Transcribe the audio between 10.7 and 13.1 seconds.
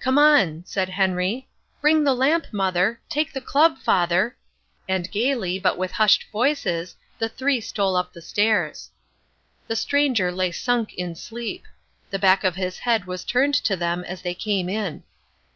in sleep. The back of his head